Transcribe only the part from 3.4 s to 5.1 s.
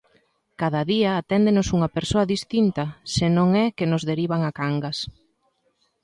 é que nos derivan a Cangas.